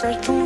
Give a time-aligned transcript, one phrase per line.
[0.00, 0.45] Certainly,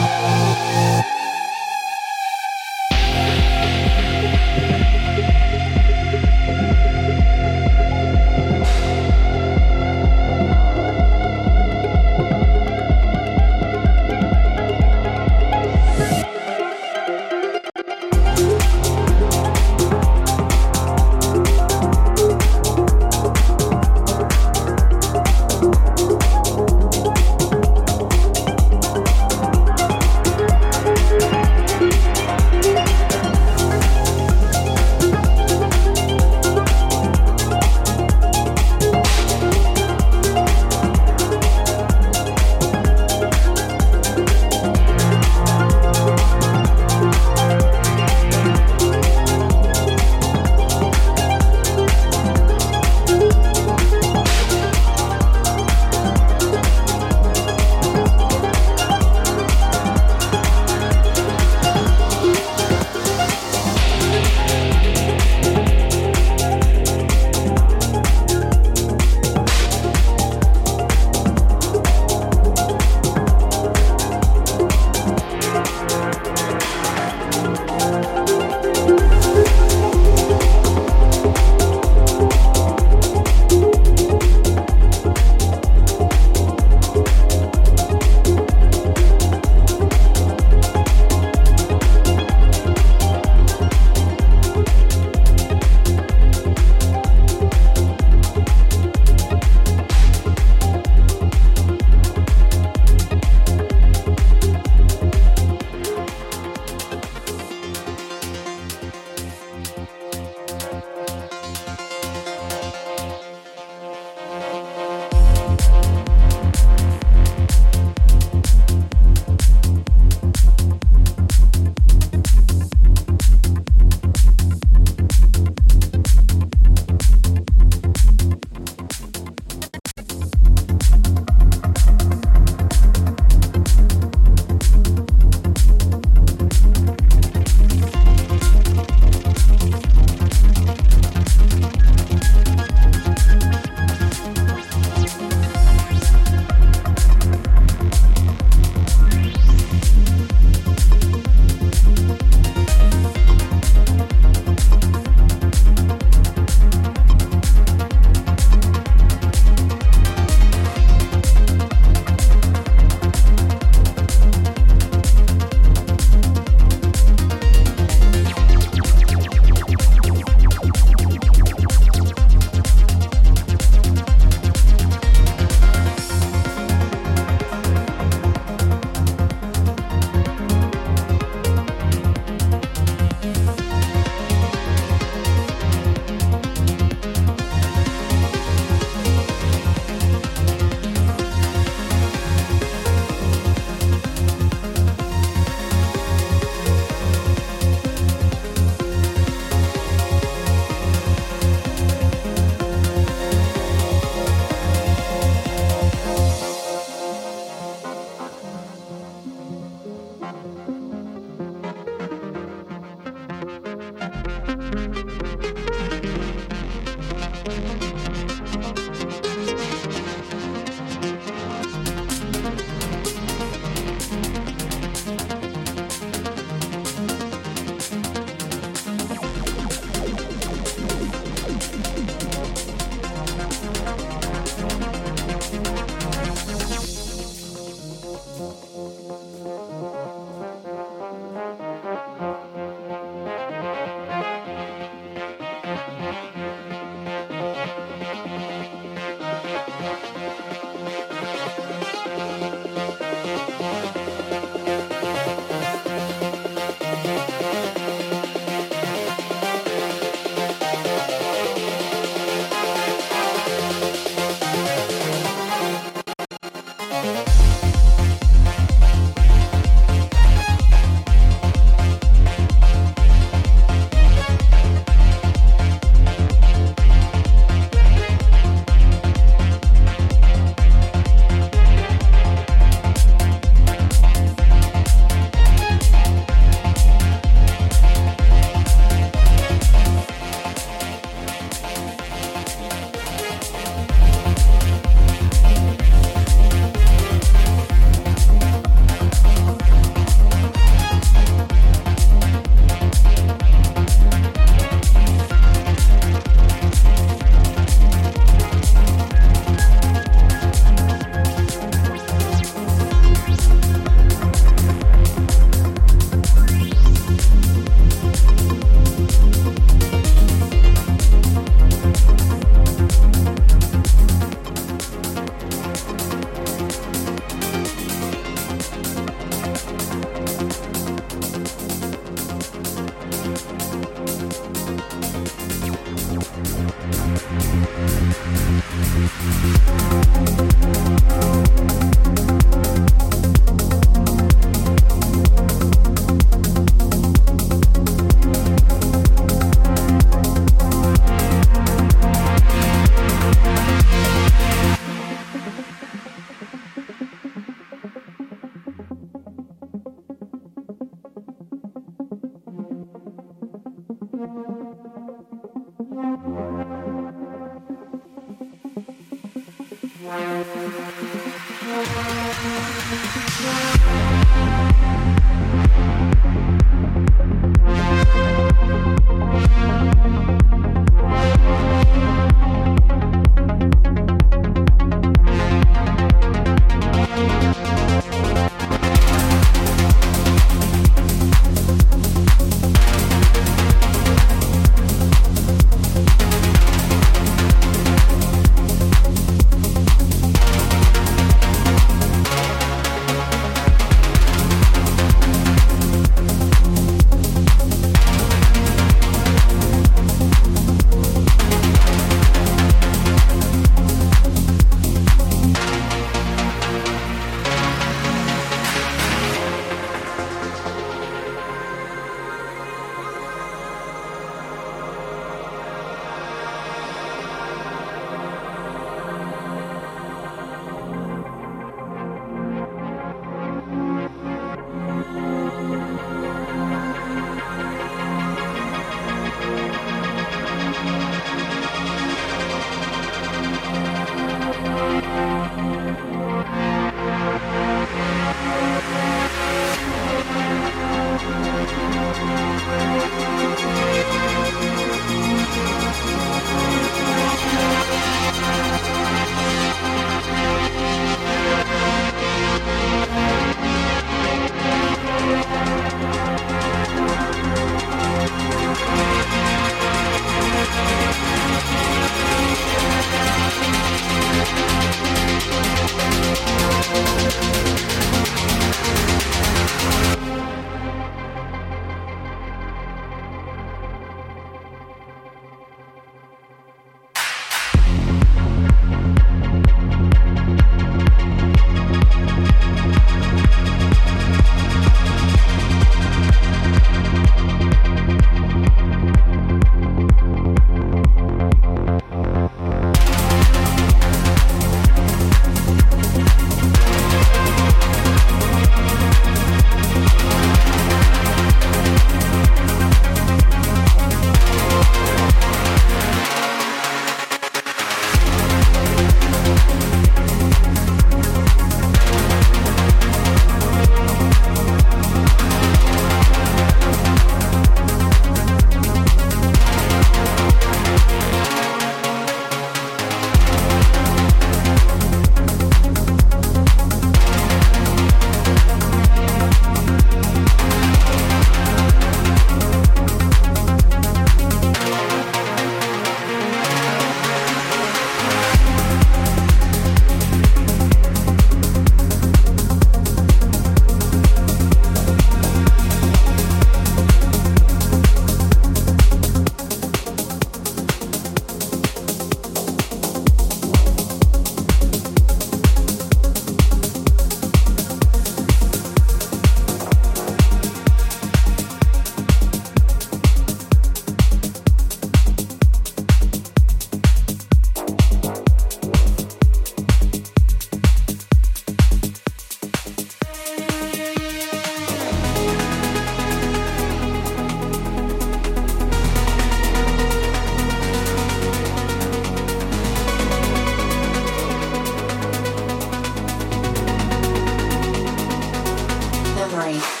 [599.79, 600.00] Story.